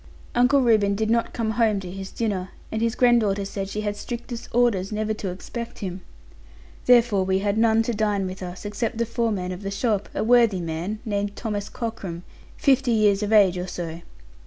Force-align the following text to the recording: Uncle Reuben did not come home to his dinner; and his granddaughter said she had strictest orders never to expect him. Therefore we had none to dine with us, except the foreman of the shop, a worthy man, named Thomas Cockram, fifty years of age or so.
Uncle 0.33 0.61
Reuben 0.61 0.95
did 0.95 1.11
not 1.11 1.31
come 1.31 1.51
home 1.51 1.79
to 1.79 1.91
his 1.91 2.09
dinner; 2.09 2.49
and 2.71 2.81
his 2.81 2.95
granddaughter 2.95 3.45
said 3.45 3.69
she 3.69 3.81
had 3.81 3.95
strictest 3.95 4.49
orders 4.51 4.91
never 4.91 5.13
to 5.13 5.29
expect 5.29 5.77
him. 5.77 6.01
Therefore 6.87 7.23
we 7.23 7.37
had 7.37 7.55
none 7.55 7.83
to 7.83 7.93
dine 7.93 8.25
with 8.25 8.41
us, 8.41 8.65
except 8.65 8.97
the 8.97 9.05
foreman 9.05 9.51
of 9.51 9.61
the 9.61 9.69
shop, 9.69 10.09
a 10.15 10.23
worthy 10.23 10.59
man, 10.59 10.97
named 11.05 11.35
Thomas 11.35 11.69
Cockram, 11.69 12.23
fifty 12.57 12.89
years 12.89 13.21
of 13.21 13.31
age 13.31 13.59
or 13.59 13.67
so. 13.67 14.01